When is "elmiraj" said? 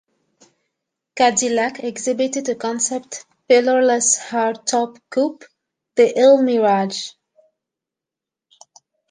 6.17-7.13